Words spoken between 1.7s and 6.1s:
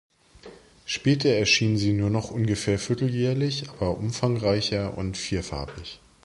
sie nur noch ungefähr vierteljährlich, aber umfangreicher und vierfarbig.